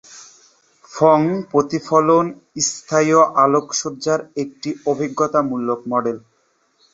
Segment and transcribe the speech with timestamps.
[0.91, 1.19] ফং
[1.51, 2.25] প্রতিফলন
[2.67, 6.17] স্থানীয় আলোকসজ্জার একটি অভিজ্ঞতামূলক মডেল।